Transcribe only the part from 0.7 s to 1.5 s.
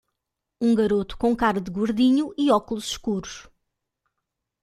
garoto com